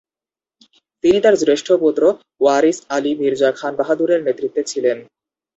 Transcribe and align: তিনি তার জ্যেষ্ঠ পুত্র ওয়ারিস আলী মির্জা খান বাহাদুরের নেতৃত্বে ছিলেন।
তিনি 1.03 1.17
তার 1.21 1.35
জ্যেষ্ঠ 1.41 1.67
পুত্র 1.83 2.03
ওয়ারিস 2.41 2.77
আলী 2.95 3.11
মির্জা 3.19 3.49
খান 3.59 3.73
বাহাদুরের 3.79 4.19
নেতৃত্বে 4.23 4.61
ছিলেন। 4.63 4.97